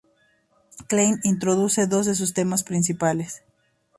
Klein 0.87 1.19
introduce 1.23 1.85
dos 1.87 2.07
de 2.07 2.15
sus 2.15 2.33
temas 2.33 2.63
principales. 2.63 3.43